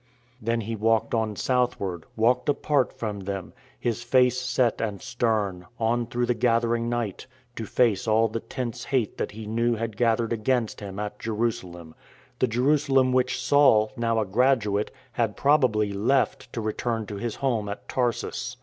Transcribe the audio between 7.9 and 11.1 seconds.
all the tense hate that He knew had gathered against Him